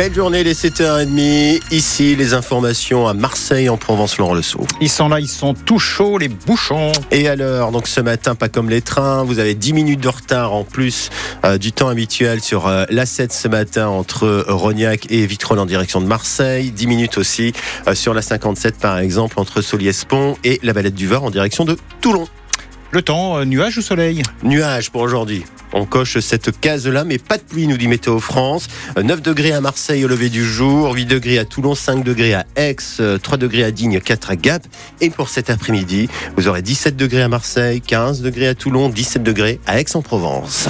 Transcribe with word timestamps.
Belle 0.00 0.14
journée, 0.14 0.42
les 0.42 0.54
7h30. 0.54 1.60
Ici, 1.72 2.16
les 2.16 2.32
informations 2.32 3.06
à 3.06 3.12
Marseille, 3.12 3.68
en 3.68 3.76
Provence-Lens-le-Sault. 3.76 4.66
Ils 4.80 4.88
sont 4.88 5.10
là, 5.10 5.20
ils 5.20 5.28
sont 5.28 5.52
tout 5.52 5.78
chauds, 5.78 6.16
les 6.16 6.28
bouchons. 6.28 6.92
Et 7.10 7.28
alors, 7.28 7.70
donc 7.70 7.86
ce 7.86 8.00
matin, 8.00 8.34
pas 8.34 8.48
comme 8.48 8.70
les 8.70 8.80
trains, 8.80 9.24
vous 9.24 9.38
avez 9.40 9.54
10 9.54 9.74
minutes 9.74 10.00
de 10.00 10.08
retard 10.08 10.54
en 10.54 10.64
plus 10.64 11.10
euh, 11.44 11.58
du 11.58 11.72
temps 11.72 11.88
habituel 11.88 12.40
sur 12.40 12.66
euh, 12.66 12.86
l'A7 12.88 13.30
ce 13.30 13.46
matin 13.46 13.88
entre 13.88 14.46
Rognac 14.48 15.06
et 15.10 15.26
Vitrolles 15.26 15.58
en 15.58 15.66
direction 15.66 16.00
de 16.00 16.06
Marseille. 16.06 16.70
10 16.70 16.86
minutes 16.86 17.18
aussi 17.18 17.52
euh, 17.86 17.94
sur 17.94 18.14
la 18.14 18.22
57 18.22 18.78
par 18.78 19.00
exemple 19.00 19.38
entre 19.38 19.60
Soliespont 19.60 20.38
et 20.44 20.60
la 20.62 20.72
Valette 20.72 20.94
du 20.94 21.08
Var 21.08 21.22
en 21.22 21.30
direction 21.30 21.66
de 21.66 21.76
Toulon. 22.00 22.26
Le 22.92 23.02
temps, 23.02 23.38
euh, 23.38 23.44
nuage 23.44 23.78
ou 23.78 23.82
soleil 23.82 24.22
Nuage 24.42 24.90
pour 24.90 25.02
aujourd'hui. 25.02 25.44
On 25.72 25.86
coche 25.86 26.18
cette 26.18 26.58
case-là, 26.58 27.04
mais 27.04 27.18
pas 27.18 27.36
de 27.36 27.42
pluie, 27.42 27.68
nous 27.68 27.76
dit 27.76 27.86
Météo 27.86 28.18
France. 28.18 28.66
9 29.00 29.18
euh, 29.18 29.20
degrés 29.20 29.52
à 29.52 29.60
Marseille 29.60 30.04
au 30.04 30.08
lever 30.08 30.28
du 30.28 30.44
jour, 30.44 30.92
8 30.92 31.06
degrés 31.06 31.38
à 31.38 31.44
Toulon, 31.44 31.76
5 31.76 32.02
degrés 32.02 32.34
à 32.34 32.44
Aix, 32.56 32.74
3 32.74 33.04
euh, 33.04 33.18
degrés 33.36 33.62
à 33.62 33.70
Digne, 33.70 34.00
4 34.00 34.30
à 34.30 34.36
Gap. 34.36 34.62
Et 35.00 35.10
pour 35.10 35.28
cet 35.28 35.50
après-midi, 35.50 36.08
vous 36.36 36.48
aurez 36.48 36.62
17 36.62 36.96
degrés 36.96 37.22
à 37.22 37.28
Marseille, 37.28 37.80
15 37.80 38.22
degrés 38.22 38.48
à 38.48 38.56
Toulon, 38.56 38.88
17 38.88 39.22
degrés 39.22 39.60
à 39.68 39.78
Aix-en-Provence. 39.78 40.68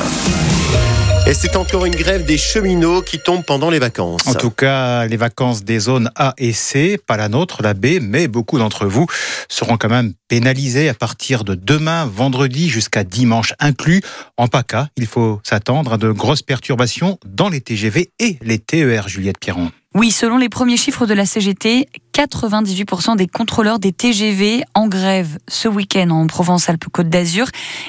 Et 1.26 1.34
c'est 1.34 1.54
encore 1.56 1.84
une 1.84 1.94
grève 1.94 2.24
des 2.24 2.38
cheminots 2.38 3.02
qui 3.02 3.18
tombe 3.18 3.44
pendant 3.44 3.70
les 3.70 3.78
vacances. 3.78 4.26
En 4.26 4.34
tout 4.34 4.50
cas, 4.50 5.06
les 5.06 5.16
vacances 5.16 5.62
des 5.62 5.78
zones 5.78 6.10
A 6.16 6.34
et 6.38 6.52
C, 6.52 6.98
pas 7.06 7.16
la 7.16 7.28
nôtre, 7.28 7.62
la 7.62 7.74
B, 7.74 7.98
mais 8.00 8.26
beaucoup 8.26 8.58
d'entre 8.58 8.86
vous 8.86 9.06
seront 9.48 9.76
quand 9.76 9.88
même 9.88 10.14
pénalisés 10.28 10.88
à 10.88 10.94
partir 10.94 11.44
de 11.44 11.54
demain, 11.54 12.06
vendredi 12.06 12.68
jusqu'à 12.68 13.04
dimanche 13.04 13.54
inclus. 13.60 14.02
En 14.36 14.48
PACA, 14.48 14.88
il 14.96 15.06
faut 15.06 15.40
s'attendre 15.44 15.92
à 15.92 15.98
de 15.98 16.10
grosses 16.10 16.42
perturbations 16.42 17.18
dans 17.26 17.48
les 17.48 17.60
TGV 17.60 18.10
et 18.18 18.38
les 18.42 18.58
TER, 18.58 19.08
Juliette 19.08 19.38
Pierron. 19.38 19.70
Oui, 19.92 20.12
selon 20.12 20.36
les 20.38 20.48
premiers 20.48 20.76
chiffres 20.76 21.04
de 21.04 21.14
la 21.14 21.26
CGT, 21.26 21.88
98% 22.14 23.16
des 23.16 23.26
contrôleurs 23.26 23.80
des 23.80 23.92
TGV 23.92 24.62
en 24.74 24.86
grève 24.86 25.38
ce 25.48 25.66
week-end 25.66 26.10
en 26.10 26.28
Provence-Alpes-Côte 26.28 27.08
d'Azur 27.08 27.46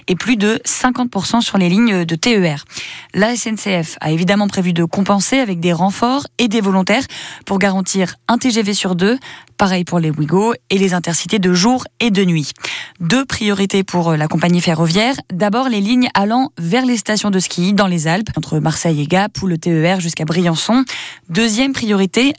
et 0.07 0.15
plus 0.15 0.35
de 0.35 0.59
50% 0.65 1.41
sur 1.41 1.59
les 1.59 1.69
lignes 1.69 2.03
de 2.03 2.15
TER. 2.15 2.65
La 3.13 3.35
SNCF 3.35 3.97
a 4.01 4.09
évidemment 4.09 4.47
prévu 4.47 4.73
de 4.73 4.83
compenser 4.83 5.37
avec 5.37 5.59
des 5.59 5.73
renforts 5.73 6.25
et 6.39 6.47
des 6.47 6.61
volontaires 6.61 7.05
pour 7.45 7.59
garantir 7.59 8.15
un 8.27 8.39
TGV 8.39 8.73
sur 8.73 8.95
deux, 8.95 9.19
pareil 9.57 9.83
pour 9.83 9.99
les 9.99 10.09
Ouigo 10.09 10.55
et 10.71 10.79
les 10.79 10.95
intercités 10.95 11.37
de 11.37 11.53
jour 11.53 11.83
et 11.99 12.09
de 12.09 12.25
nuit. 12.25 12.51
Deux 12.99 13.25
priorités 13.25 13.83
pour 13.83 14.13
la 14.13 14.27
compagnie 14.27 14.61
ferroviaire. 14.61 15.15
D'abord 15.31 15.69
les 15.69 15.81
lignes 15.81 16.09
allant 16.15 16.51
vers 16.57 16.85
les 16.85 16.97
stations 16.97 17.29
de 17.29 17.39
ski 17.39 17.73
dans 17.73 17.87
les 17.87 18.07
Alpes, 18.07 18.29
entre 18.37 18.59
Marseille 18.59 19.01
et 19.01 19.07
Gap 19.07 19.39
ou 19.43 19.47
le 19.47 19.59
TER 19.59 19.99
jusqu'à 19.99 20.25
Briançon. 20.25 20.83
Deuxième 21.29 21.73
priorité 21.73 21.90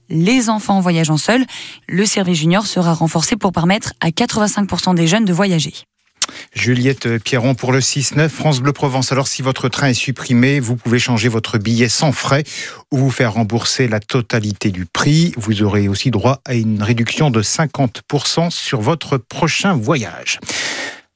les 0.09 0.49
enfants 0.49 0.81
voyageant 0.81 1.17
seuls. 1.17 1.45
Le 1.89 2.05
service 2.07 2.39
junior 2.39 2.67
sera 2.67 2.93
renforcé 2.95 3.37
pour 3.37 3.53
permettre 3.53 3.93
à 4.01 4.09
85% 4.09 4.95
des 4.95 5.07
jeunes 5.07 5.25
de 5.25 5.33
voyager. 5.33 5.75
Juliette 6.55 7.19
Pierron 7.19 7.55
pour 7.55 7.73
le 7.73 7.81
6-9 7.81 8.29
France 8.29 8.61
Bleu 8.61 8.73
Provence. 8.73 9.13
Alors 9.13 9.27
si 9.27 9.43
votre 9.43 9.69
train 9.69 9.89
est 9.89 9.95
supprimé, 9.95 10.61
vous 10.61 10.77
pouvez 10.77 10.99
changer 10.99 11.29
votre 11.29 11.59
billet 11.59 11.89
sans 11.89 12.13
frais 12.13 12.45
ou 12.91 12.99
vous 12.99 13.11
faire 13.11 13.35
rembourser 13.35 13.89
la 13.89 14.01
totalité 14.01 14.71
du 14.71 14.87
prix. 14.87 15.33
Vous 15.37 15.63
aurez 15.63 15.89
aussi 15.89 16.11
droit 16.11 16.41
à 16.45 16.55
une 16.55 16.83
réduction 16.83 17.31
de 17.31 17.43
50% 17.43 18.51
sur 18.51 18.81
votre 18.81 19.17
prochain 19.17 19.75
voyage. 19.75 20.39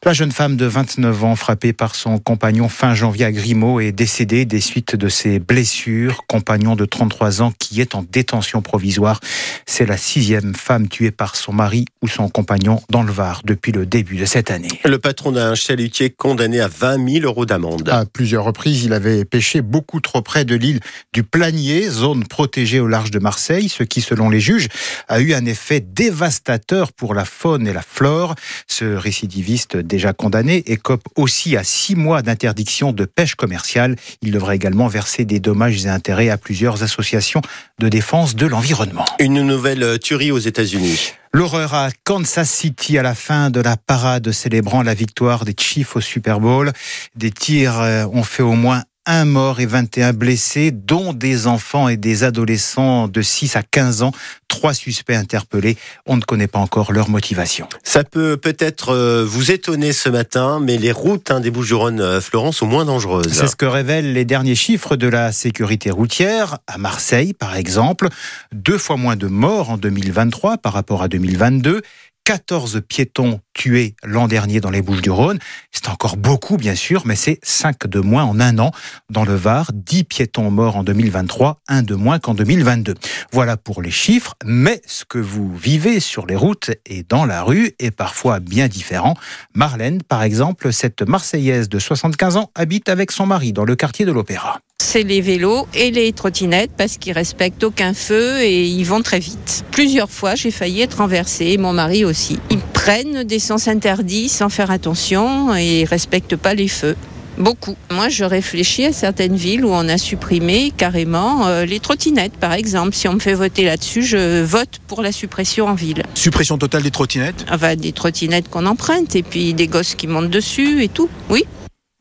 La 0.06 0.12
jeune 0.12 0.30
femme 0.30 0.56
de 0.56 0.66
29 0.66 1.24
ans, 1.24 1.34
frappée 1.34 1.72
par 1.72 1.96
son 1.96 2.18
compagnon 2.18 2.68
fin 2.68 2.94
janvier 2.94 3.24
à 3.24 3.32
Grimaud, 3.32 3.80
est 3.80 3.90
décédée 3.90 4.44
des 4.44 4.60
suites 4.60 4.94
de 4.94 5.08
ses 5.08 5.40
blessures. 5.40 6.26
Compagnon 6.28 6.76
de 6.76 6.84
33 6.84 7.42
ans 7.42 7.52
qui 7.58 7.80
est 7.80 7.96
en 7.96 8.04
détention 8.04 8.62
provisoire. 8.62 9.18
C'est 9.66 9.84
la 9.84 9.96
sixième 9.96 10.54
femme 10.54 10.86
tuée 10.86 11.10
par 11.10 11.34
son 11.34 11.52
mari 11.52 11.86
ou 12.02 12.06
son 12.06 12.28
compagnon 12.28 12.80
dans 12.88 13.02
le 13.02 13.10
Var 13.10 13.42
depuis 13.44 13.72
le 13.72 13.84
début 13.84 14.16
de 14.16 14.26
cette 14.26 14.52
année. 14.52 14.68
Le 14.84 14.98
patron 15.00 15.32
d'un 15.32 15.56
chalutier 15.56 16.10
condamné 16.10 16.60
à 16.60 16.68
20 16.68 17.14
000 17.14 17.24
euros 17.24 17.44
d'amende. 17.44 17.88
À 17.88 18.04
plusieurs 18.06 18.44
reprises, 18.44 18.84
il 18.84 18.92
avait 18.92 19.24
pêché 19.24 19.60
beaucoup 19.60 19.98
trop 19.98 20.22
près 20.22 20.44
de 20.44 20.54
l'île 20.54 20.78
du 21.12 21.24
Planier, 21.24 21.90
zone 21.90 22.28
protégée 22.28 22.78
au 22.78 22.86
large 22.86 23.10
de 23.10 23.18
Marseille, 23.18 23.68
ce 23.68 23.82
qui, 23.82 24.02
selon 24.02 24.30
les 24.30 24.38
juges, 24.38 24.68
a 25.08 25.18
eu 25.18 25.34
un 25.34 25.46
effet 25.46 25.80
dévastateur 25.80 26.92
pour 26.92 27.12
la 27.12 27.24
faune 27.24 27.66
et 27.66 27.72
la 27.72 27.82
flore. 27.82 28.36
Ce 28.68 28.84
récidiviste 28.84 29.76
déjà 29.96 30.12
condamné 30.12 30.62
et 30.66 30.76
cope 30.76 31.04
aussi 31.16 31.56
à 31.56 31.64
six 31.64 31.96
mois 31.96 32.20
d'interdiction 32.20 32.92
de 32.92 33.06
pêche 33.06 33.34
commerciale. 33.34 33.96
Il 34.20 34.30
devrait 34.30 34.56
également 34.56 34.88
verser 34.88 35.24
des 35.24 35.40
dommages 35.40 35.86
et 35.86 35.88
intérêts 35.88 36.28
à 36.28 36.36
plusieurs 36.36 36.82
associations 36.82 37.40
de 37.78 37.88
défense 37.88 38.36
de 38.36 38.46
l'environnement. 38.46 39.06
Une 39.20 39.40
nouvelle 39.40 39.98
tuerie 39.98 40.32
aux 40.32 40.38
États-Unis. 40.38 41.12
L'horreur 41.32 41.72
à 41.74 41.88
Kansas 42.04 42.50
City 42.50 42.98
à 42.98 43.02
la 43.02 43.14
fin 43.14 43.48
de 43.48 43.60
la 43.60 43.76
parade 43.78 44.32
célébrant 44.32 44.82
la 44.82 44.94
victoire 44.94 45.46
des 45.46 45.54
Chiefs 45.58 45.96
au 45.96 46.02
Super 46.02 46.40
Bowl. 46.40 46.72
Des 47.14 47.30
tirs 47.30 47.80
euh, 47.80 48.04
ont 48.12 48.22
fait 48.22 48.42
au 48.42 48.52
moins 48.52 48.82
un 49.06 49.24
mort 49.24 49.60
et 49.60 49.66
21 49.66 50.12
blessés, 50.12 50.70
dont 50.72 51.12
des 51.12 51.46
enfants 51.46 51.88
et 51.88 51.96
des 51.96 52.24
adolescents 52.24 53.08
de 53.08 53.22
6 53.22 53.56
à 53.56 53.62
15 53.62 54.02
ans. 54.02 54.12
Trois 54.48 54.74
suspects 54.74 55.14
interpellés. 55.14 55.76
On 56.06 56.16
ne 56.16 56.22
connaît 56.22 56.46
pas 56.46 56.58
encore 56.58 56.92
leur 56.92 57.08
motivation. 57.08 57.68
Ça 57.82 58.04
peut 58.04 58.36
peut-être 58.36 58.90
euh, 58.90 59.24
vous 59.26 59.50
étonner 59.50 59.92
ce 59.92 60.08
matin, 60.08 60.60
mais 60.60 60.78
les 60.78 60.92
routes 60.92 61.30
hein, 61.30 61.40
des 61.40 61.50
Bouches-du-Rhône, 61.50 62.00
euh, 62.00 62.20
Florence, 62.20 62.58
sont 62.58 62.66
moins 62.66 62.84
dangereuses. 62.84 63.32
C'est 63.32 63.48
ce 63.48 63.56
que 63.56 63.66
révèlent 63.66 64.12
les 64.12 64.24
derniers 64.24 64.54
chiffres 64.54 64.96
de 64.96 65.08
la 65.08 65.32
sécurité 65.32 65.90
routière. 65.90 66.58
À 66.66 66.78
Marseille, 66.78 67.32
par 67.32 67.56
exemple, 67.56 68.08
deux 68.52 68.78
fois 68.78 68.96
moins 68.96 69.16
de 69.16 69.26
morts 69.26 69.70
en 69.70 69.76
2023 69.76 70.58
par 70.58 70.72
rapport 70.72 71.02
à 71.02 71.08
2022 71.08 71.82
14 72.26 72.82
piétons 72.88 73.38
tués 73.54 73.94
l'an 74.02 74.26
dernier 74.26 74.60
dans 74.60 74.70
les 74.70 74.82
Bouches-du-Rhône. 74.82 75.38
C'est 75.70 75.88
encore 75.88 76.16
beaucoup, 76.16 76.56
bien 76.56 76.74
sûr, 76.74 77.02
mais 77.06 77.14
c'est 77.14 77.38
5 77.44 77.86
de 77.86 78.00
moins 78.00 78.24
en 78.24 78.40
un 78.40 78.58
an. 78.58 78.72
Dans 79.10 79.24
le 79.24 79.36
Var, 79.36 79.70
10 79.72 80.02
piétons 80.02 80.50
morts 80.50 80.76
en 80.76 80.82
2023, 80.82 81.60
un 81.68 81.84
de 81.84 81.94
moins 81.94 82.18
qu'en 82.18 82.34
2022. 82.34 82.94
Voilà 83.30 83.56
pour 83.56 83.80
les 83.80 83.92
chiffres, 83.92 84.34
mais 84.44 84.82
ce 84.86 85.04
que 85.04 85.18
vous 85.18 85.56
vivez 85.56 86.00
sur 86.00 86.26
les 86.26 86.34
routes 86.34 86.72
et 86.84 87.04
dans 87.04 87.26
la 87.26 87.44
rue 87.44 87.76
est 87.78 87.92
parfois 87.92 88.40
bien 88.40 88.66
différent. 88.66 89.14
Marlène, 89.54 90.02
par 90.02 90.24
exemple, 90.24 90.72
cette 90.72 91.02
Marseillaise 91.02 91.68
de 91.68 91.78
75 91.78 92.38
ans, 92.38 92.50
habite 92.56 92.88
avec 92.88 93.12
son 93.12 93.26
mari 93.26 93.52
dans 93.52 93.64
le 93.64 93.76
quartier 93.76 94.04
de 94.04 94.10
l'Opéra 94.10 94.58
c'est 94.96 95.02
les 95.02 95.20
vélos 95.20 95.66
et 95.74 95.90
les 95.90 96.10
trottinettes 96.14 96.70
parce 96.74 96.96
qu'ils 96.96 97.12
respectent 97.12 97.64
aucun 97.64 97.92
feu 97.92 98.40
et 98.40 98.64
ils 98.66 98.84
vont 98.84 99.02
très 99.02 99.18
vite. 99.18 99.62
Plusieurs 99.70 100.10
fois, 100.10 100.36
j'ai 100.36 100.50
failli 100.50 100.80
être 100.80 100.98
renversée, 100.98 101.58
mon 101.58 101.74
mari 101.74 102.06
aussi. 102.06 102.38
Ils 102.50 102.60
prennent 102.60 103.24
des 103.24 103.38
sens 103.38 103.68
interdits 103.68 104.30
sans 104.30 104.48
faire 104.48 104.70
attention 104.70 105.54
et 105.54 105.84
respectent 105.84 106.36
pas 106.36 106.54
les 106.54 106.68
feux. 106.68 106.96
Beaucoup. 107.36 107.76
Moi, 107.90 108.08
je 108.08 108.24
réfléchis 108.24 108.86
à 108.86 108.92
certaines 108.94 109.36
villes 109.36 109.66
où 109.66 109.68
on 109.68 109.86
a 109.86 109.98
supprimé 109.98 110.72
carrément 110.74 111.46
euh, 111.46 111.66
les 111.66 111.78
trottinettes, 111.78 112.38
par 112.38 112.54
exemple. 112.54 112.94
Si 112.94 113.06
on 113.06 113.12
me 113.12 113.20
fait 113.20 113.34
voter 113.34 113.66
là-dessus, 113.66 114.02
je 114.02 114.42
vote 114.42 114.80
pour 114.86 115.02
la 115.02 115.12
suppression 115.12 115.66
en 115.66 115.74
ville. 115.74 116.04
Suppression 116.14 116.56
totale 116.56 116.82
des 116.82 116.90
trottinettes? 116.90 117.44
Enfin, 117.52 117.76
des 117.76 117.92
trottinettes 117.92 118.48
qu'on 118.48 118.64
emprunte 118.64 119.14
et 119.14 119.22
puis 119.22 119.52
des 119.52 119.66
gosses 119.66 119.94
qui 119.94 120.06
montent 120.06 120.30
dessus 120.30 120.82
et 120.82 120.88
tout. 120.88 121.10
Oui. 121.28 121.44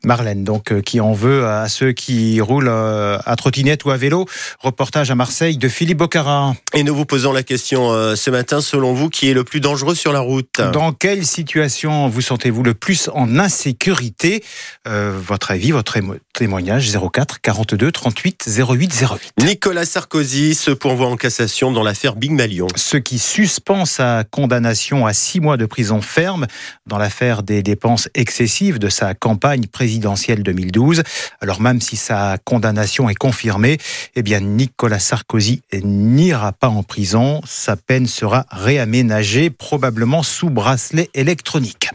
Marlène, 0.04 0.44
donc, 0.44 0.72
euh, 0.72 0.82
qui 0.82 1.00
en 1.00 1.12
veut 1.12 1.46
à 1.46 1.68
ceux 1.68 1.92
qui 1.92 2.40
roulent 2.40 2.68
euh, 2.68 3.18
à 3.24 3.34
trottinette 3.34 3.84
ou 3.84 3.90
à 3.90 3.96
vélo. 3.96 4.26
Reportage 4.60 5.10
à 5.10 5.14
Marseille 5.14 5.56
de 5.56 5.68
Philippe 5.68 5.98
Bocara. 5.98 6.54
Et 6.74 6.84
nous 6.84 6.94
vous 6.94 7.06
posons 7.06 7.32
la 7.32 7.42
question 7.42 7.90
euh, 7.90 8.14
ce 8.14 8.30
matin, 8.30 8.60
selon 8.60 8.92
vous, 8.92 9.08
qui 9.08 9.28
est 9.30 9.34
le 9.34 9.42
plus 9.42 9.60
dangereux 9.60 9.94
sur 9.94 10.12
la 10.12 10.20
route? 10.20 10.60
Dans 10.72 10.92
quelle 10.92 11.26
situation 11.26 12.08
vous 12.08 12.20
sentez-vous 12.20 12.62
le 12.62 12.74
plus 12.74 13.10
en 13.14 13.38
insécurité? 13.38 14.44
Votre 14.84 15.50
avis, 15.50 15.72
votre 15.72 15.98
témoignage 16.32 16.90
04 16.92 17.40
42 17.40 17.90
38 17.90 18.48
08 18.58 19.04
08. 19.38 19.44
Nicolas 19.44 19.84
Sarkozy 19.84 20.54
se 20.54 20.70
pourvoit 20.70 21.08
en 21.08 21.16
cassation 21.16 21.72
dans 21.72 21.82
l'affaire 21.82 22.14
Big 22.14 22.30
Malion. 22.30 22.68
Ce 22.76 22.96
qui 22.96 23.18
suspend 23.18 23.84
sa 23.84 24.24
condamnation 24.30 25.06
à 25.06 25.12
six 25.12 25.40
mois 25.40 25.56
de 25.56 25.66
prison 25.66 26.00
ferme 26.00 26.46
dans 26.86 26.98
l'affaire 26.98 27.42
des 27.42 27.62
dépenses 27.62 28.08
excessives 28.14 28.78
de 28.78 28.88
sa 28.88 29.14
campagne 29.14 29.66
présidentielle 29.66 29.85
présidentielle 29.86 30.42
2012. 30.42 31.04
Alors 31.40 31.60
même 31.60 31.80
si 31.80 31.94
sa 31.94 32.38
condamnation 32.44 33.08
est 33.08 33.14
confirmée, 33.14 33.78
eh 34.16 34.22
bien 34.22 34.40
Nicolas 34.40 34.98
Sarkozy 34.98 35.62
n'ira 35.84 36.50
pas 36.50 36.66
en 36.66 36.82
prison. 36.82 37.40
Sa 37.46 37.76
peine 37.76 38.08
sera 38.08 38.46
réaménagée, 38.50 39.48
probablement 39.48 40.24
sous 40.24 40.50
bracelet 40.50 41.08
électronique. 41.14 41.88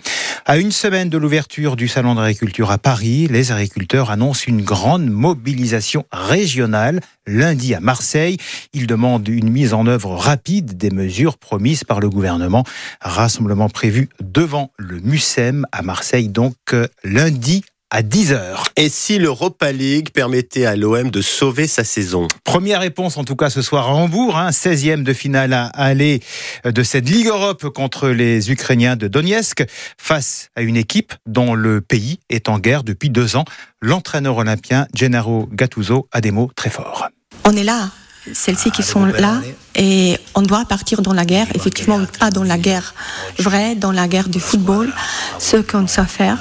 À 0.46 0.58
une 0.58 0.72
semaine 0.72 1.10
de 1.10 1.18
l'ouverture 1.18 1.76
du 1.76 1.88
Salon 1.88 2.16
d'agriculture 2.16 2.72
à 2.72 2.78
Paris, 2.78 3.28
les 3.30 3.52
agriculteurs 3.52 4.10
annoncent 4.10 4.46
une 4.48 4.64
grande 4.64 5.06
mobilisation 5.06 6.06
régionale 6.12 7.02
lundi 7.28 7.76
à 7.76 7.80
Marseille. 7.80 8.38
Ils 8.74 8.88
demandent 8.88 9.28
une 9.28 9.50
mise 9.50 9.74
en 9.74 9.86
œuvre 9.86 10.16
rapide 10.16 10.78
des 10.78 10.90
mesures 10.90 11.38
promises 11.38 11.84
par 11.84 12.00
le 12.00 12.10
gouvernement. 12.10 12.64
Rassemblement 13.02 13.70
prévu 13.70 14.10
devant 14.20 14.72
le 14.78 15.00
MUSEM 15.00 15.66
à 15.72 15.84
Marseille, 15.84 16.30
donc 16.30 16.56
euh, 16.74 16.88
lundi 17.04 17.64
à 17.92 18.02
10h. 18.02 18.64
Et 18.78 18.90
si 18.90 19.20
l'Europa 19.20 19.72
League 19.72 20.12
permettait 20.12 20.66
à 20.66 20.76
l'OM 20.78 21.12
de 21.12 21.22
sauver 21.22 21.68
sa 21.68 21.84
saison? 21.84 22.28
Première 22.46 22.80
réponse 22.80 23.18
en 23.18 23.26
tout 23.26 23.36
cas 23.36 23.50
ce 23.50 23.62
soir 23.62 23.90
à 23.90 23.94
Hambourg, 23.94 24.38
hein, 24.38 24.50
16e 24.50 25.04
de 25.04 25.14
finale 25.14 25.54
à 25.54 25.68
aller 25.76 26.22
de 26.64 26.84
cette 26.84 27.10
Ligue 27.10 27.28
Europe 27.28 27.68
contre 27.70 28.08
les 28.10 28.50
Ukrainiens 28.50 28.96
de 28.96 29.10
Donetsk 29.10 29.66
face 29.98 30.50
à 30.56 30.62
une 30.62 30.78
équipe 30.78 31.14
dont 31.26 31.54
le 31.54 31.82
pays 31.82 32.20
est 32.30 32.48
en 32.48 32.60
guerre 32.60 32.84
depuis 32.84 33.10
deux 33.10 33.36
ans. 33.36 33.46
L'entraîneur 33.82 34.38
olympien 34.38 34.88
Gennaro 34.96 35.50
Gattuso 35.52 36.08
a 36.12 36.22
des 36.22 36.32
mots 36.32 36.50
très 36.56 36.70
forts. 36.70 37.10
On 37.44 37.56
est 37.58 37.64
là, 37.64 37.90
celles-ci 38.34 38.72
qui 38.72 38.84
sont 38.84 39.06
là, 39.06 39.42
et 39.76 40.18
on 40.36 40.42
doit 40.42 40.66
partir 40.66 41.02
dans 41.02 41.14
la 41.14 41.26
guerre, 41.26 41.48
effectivement, 41.56 42.00
pas 42.20 42.30
dans 42.30 42.44
la 42.44 42.58
guerre 42.58 42.94
vraie, 43.40 43.76
dans 43.76 43.92
la 43.92 44.08
guerre 44.08 44.30
du 44.30 44.40
football, 44.40 44.94
ce 45.40 45.58
qu'on 45.58 45.88
sait 45.88 46.06
faire. 46.06 46.38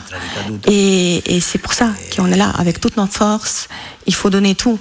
Et, 0.66 1.36
et 1.36 1.40
c'est 1.40 1.58
pour 1.58 1.72
ça 1.72 1.90
qu'on 2.14 2.30
est 2.30 2.36
là, 2.36 2.50
avec 2.50 2.80
toute 2.80 2.96
notre 2.96 3.12
force. 3.12 3.68
Il 4.06 4.14
faut 4.14 4.30
donner 4.30 4.54
tout. 4.54 4.78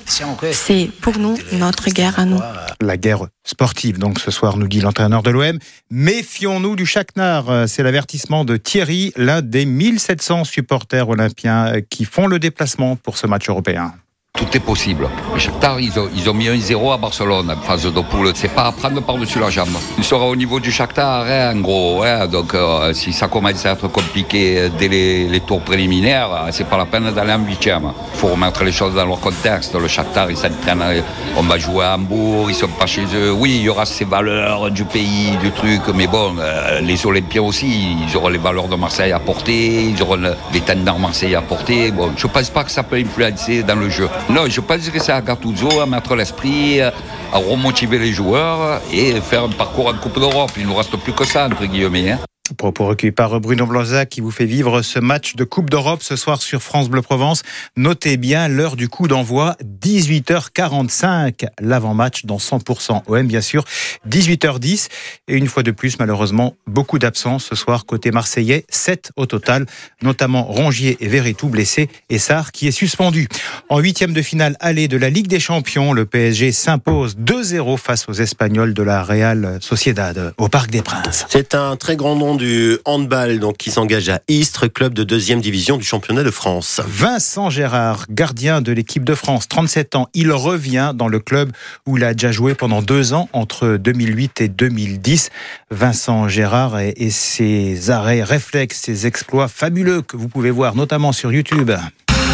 C'est 0.52 0.90
pour 1.02 1.20
nous 1.20 1.38
notre 1.54 1.90
guerre 1.90 2.20
à 2.20 2.26
nous. 2.26 2.40
La 2.82 2.98
guerre 2.98 3.28
sportive, 3.44 4.00
donc 4.00 4.20
ce 4.20 4.32
soir, 4.32 4.58
nous 4.58 4.68
dit 4.68 4.82
l'entraîneur 4.82 5.22
de 5.22 5.30
l'OM. 5.30 5.60
Méfions-nous 5.92 6.76
du 6.76 6.86
Chacnar. 6.86 7.68
C'est 7.68 7.84
l'avertissement 7.84 8.46
de 8.46 8.58
Thierry, 8.58 9.14
l'un 9.16 9.42
des 9.42 9.66
1700 9.66 10.44
supporters 10.46 11.08
olympiens 11.08 11.74
qui 11.90 12.06
font 12.06 12.28
le 12.28 12.40
déplacement 12.40 12.96
pour 12.96 13.18
ce 13.18 13.28
match 13.28 13.50
européen. 13.50 13.94
Tout 14.40 14.56
est 14.56 14.62
possible. 14.62 15.10
Le 15.34 15.40
Shakhtar, 15.40 15.82
ils 15.82 16.30
ont, 16.30 16.34
mis 16.34 16.48
un 16.48 16.58
0 16.58 16.94
à 16.94 16.98
Barcelone 16.98 17.52
en 17.52 17.62
phase 17.62 17.84
de 17.84 18.00
poule. 18.00 18.32
C'est 18.36 18.48
pas 18.48 18.68
à 18.68 18.72
prendre 18.72 19.02
par-dessus 19.02 19.38
la 19.38 19.50
jambe. 19.50 19.68
Il 19.98 20.04
sera 20.06 20.26
au 20.26 20.36
niveau 20.36 20.62
du 20.62 20.72
Shakhtar, 20.72 21.26
hein, 21.28 21.54
en 21.54 21.60
gros. 21.60 22.04
Hein. 22.04 22.26
Donc, 22.28 22.54
euh, 22.54 22.94
si 22.94 23.12
ça 23.12 23.28
commence 23.28 23.66
à 23.66 23.72
être 23.72 23.90
compliqué 23.90 24.70
dès 24.80 24.88
les, 24.88 25.42
tours 25.42 25.62
préliminaires, 25.62 26.48
c'est 26.52 26.68
pas 26.68 26.78
la 26.78 26.86
peine 26.86 27.12
d'aller 27.12 27.34
en 27.34 27.44
huitième. 27.46 27.92
Il 28.14 28.18
faut 28.18 28.28
remettre 28.28 28.64
les 28.64 28.72
choses 28.72 28.96
dans 28.96 29.06
leur 29.06 29.20
contexte. 29.20 29.76
Le 29.76 29.90
Shakhtar, 29.90 30.32
ils 30.32 30.38
s'entraînent. 30.38 31.04
On 31.36 31.44
va 31.44 31.58
jouer 31.58 31.84
à 31.84 31.96
Hambourg, 31.96 32.50
ils 32.50 32.56
sont 32.56 32.70
pas 32.70 32.86
chez 32.86 33.06
eux. 33.14 33.34
Oui, 33.34 33.58
il 33.58 33.64
y 33.64 33.70
aura 33.70 33.86
ces 33.86 34.06
valeurs 34.06 34.72
du 34.72 34.86
pays, 34.86 35.36
du 35.42 35.52
truc. 35.52 35.82
Mais 35.94 36.08
bon, 36.08 36.36
euh, 36.40 36.80
les 36.80 37.06
Olympiens 37.06 37.42
aussi, 37.42 37.98
ils 38.08 38.16
auront 38.16 38.30
les 38.30 38.38
valeurs 38.38 38.70
de 38.70 38.76
Marseille 38.78 39.12
à 39.12 39.20
porter. 39.20 39.84
Ils 39.84 40.02
auront 40.02 40.22
les 40.54 40.62
tendances 40.62 41.00
Marseille 41.00 41.36
à 41.36 41.42
porter. 41.42 41.92
Bon, 41.92 42.12
je 42.16 42.28
pense 42.28 42.50
pas 42.50 42.64
que 42.64 42.72
ça 42.72 42.84
peut 42.84 42.96
influencer 42.96 43.64
dans 43.64 43.76
le 43.76 43.90
jeu. 43.90 44.08
Non, 44.30 44.48
je 44.48 44.62
pense 44.62 44.90
que 44.90 45.00
c'est 45.00 45.12
à 45.12 45.22
Gattuso 45.22 45.82
à 45.82 45.86
mettre 45.86 46.16
l'esprit, 46.16 46.82
à 46.82 46.92
remotiver 47.34 47.98
les 48.00 48.12
joueurs 48.12 48.82
et 48.92 49.20
faire 49.22 49.46
un 49.46 49.50
parcours 49.50 49.88
en 49.88 49.94
Coupe 49.94 50.20
d'Europe. 50.20 50.52
Il 50.58 50.64
ne 50.64 50.68
nous 50.68 50.76
reste 50.76 50.96
plus 50.98 51.14
que 51.14 51.26
ça, 51.26 51.48
entre 51.48 51.66
guillemets. 51.66 52.12
Hein. 52.12 52.20
Propos 52.58 52.86
recueillis 52.86 53.12
par 53.12 53.40
Bruno 53.40 53.66
Blanzac 53.66 54.10
qui 54.10 54.22
vous 54.22 54.32
fait 54.32 54.46
vivre 54.46 54.82
ce 54.82 55.00
match 55.00 55.36
de 55.36 55.44
Coupe 55.44 55.70
d'Europe 55.70 56.02
ce 56.02 56.16
soir 56.16 56.42
sur 56.42 56.62
France 56.62 56.90
Bleu 56.90 57.02
Provence. 57.02 57.44
Notez 57.76 58.18
bien 58.18 58.48
l'heure 58.48 58.76
du 58.76 58.90
coup 58.90 59.08
d'envoi, 59.08 59.56
18h45, 59.82 61.48
l'avant-match 61.60 62.26
dans 62.26 62.38
100% 62.38 63.04
OM 63.08 63.28
bien 63.28 63.42
sûr, 63.42 63.64
18h10. 64.10 64.88
Et 65.28 65.36
une 65.36 65.48
fois 65.48 65.64
de 65.64 65.72
plus, 65.72 66.00
malheureusement, 66.00 66.56
beaucoup 66.68 67.00
d'absents 67.00 67.40
ce 67.40 67.56
soir 67.56 67.86
côté 67.86 68.12
marseillais, 68.12 68.66
7 68.70 69.12
au 69.16 69.26
total, 69.26 69.66
notamment 70.02 70.44
Rongier 70.44 70.98
et 71.02 71.08
Verretou 71.08 71.50
blessés 71.50 71.90
et 72.10 72.18
Sarr 72.18 72.52
qui 72.52 72.68
est 72.68 72.72
suspendu. 72.72 73.28
En 73.70 73.80
huitième 73.80 74.14
de 74.14 74.22
finale 74.22 74.56
aller 74.60 74.88
de 74.88 74.98
la 74.98 75.10
Ligue 75.10 75.28
des 75.28 75.40
Champions, 75.40 75.94
le 75.94 76.06
PSG 76.06 76.52
s'impose 76.52 77.16
2-0 77.18 77.78
face 77.78 78.08
aux 78.10 78.14
Espagnols 78.14 78.74
de 78.74 78.84
la 78.84 79.04
Real 79.04 79.60
Sociedad 79.62 80.34
au 80.38 80.48
Parc 80.48 80.72
des 80.72 80.82
Princes. 80.82 81.26
C'est 81.30 81.56
un 81.56 81.76
très 81.76 81.96
grand 81.96 82.16
nom 82.16 82.36
du 82.40 82.78
handball 82.86 83.40
donc, 83.40 83.58
qui 83.58 83.70
s'engage 83.70 84.10
à 84.10 84.22
Istres, 84.28 84.68
club 84.68 84.94
de 84.96 85.04
deuxième 85.04 85.42
division 85.42 85.78
du 85.78 85.84
championnat 85.84 86.24
de 86.24 86.32
France. 86.32 86.82
Vincent 86.88 87.52
Gérard, 87.52 88.06
gardien 88.10 88.62
de 88.62 88.72
l'équipe 88.72 89.04
de 89.04 89.14
France, 89.14 89.48
37 89.48 89.96
ans, 89.96 90.08
il 90.16 90.32
revient 90.32 90.94
dans 90.96 91.08
le 91.08 91.20
club 91.20 91.52
où 91.86 91.98
il 91.98 92.04
a 92.04 92.14
déjà 92.14 92.32
joué 92.32 92.56
pendant 92.56 92.82
deux 92.82 93.14
ans, 93.14 93.30
entre 93.34 93.78
2008 93.78 94.42
et 94.42 94.48
2010. 94.48 95.30
Vincent 95.70 96.28
Gérard 96.28 96.80
et, 96.80 96.94
et 96.98 97.12
ses 97.12 97.92
arrêts 97.92 98.24
réflexes, 98.24 98.80
ses 98.80 99.06
exploits 99.06 99.48
fabuleux 99.48 100.02
que 100.02 100.18
vous 100.18 100.30
pouvez 100.30 100.50
voir 100.50 100.76
notamment 100.76 101.12
sur 101.12 101.32
YouTube. 101.32 101.72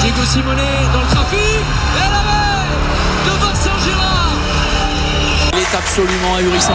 Diego 0.02 0.22
Simonet 0.24 0.62
dans 0.94 1.02
le 1.02 1.08
trafic 1.08 1.40
et 1.40 2.12
la 2.12 2.24
main 2.24 2.36
absolument 5.86 6.36
ahurissant. 6.36 6.74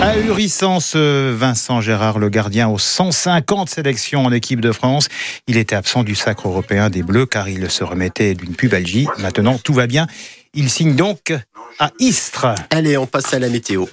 Ahurissant 0.00 0.80
ce 0.80 1.30
Vincent 1.30 1.80
Gérard, 1.80 2.18
le 2.18 2.28
gardien 2.28 2.68
aux 2.68 2.78
150 2.78 3.70
sélections 3.70 4.24
en 4.24 4.32
équipe 4.32 4.60
de 4.60 4.72
France. 4.72 5.06
Il 5.46 5.56
était 5.56 5.76
absent 5.76 6.02
du 6.02 6.16
sacre 6.16 6.48
européen 6.48 6.90
des 6.90 7.04
Bleus 7.04 7.26
car 7.26 7.48
il 7.48 7.70
se 7.70 7.84
remettait 7.84 8.34
d'une 8.34 8.56
pubalgie. 8.56 9.06
Maintenant, 9.18 9.56
tout 9.56 9.72
va 9.72 9.86
bien. 9.86 10.08
Il 10.52 10.68
signe 10.68 10.96
donc 10.96 11.32
à 11.78 11.92
Istres. 12.00 12.48
Allez, 12.70 12.96
on 12.98 13.06
passe 13.06 13.32
à 13.32 13.38
la 13.38 13.48
météo. 13.48 13.86